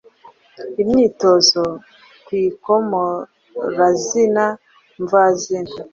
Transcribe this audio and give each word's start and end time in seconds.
Imyitozo 0.81 1.61
ku 2.25 2.29
ikomorazina 2.45 4.45
mvazina 5.01 5.71